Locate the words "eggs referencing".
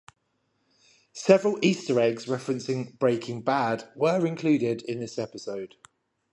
1.99-2.97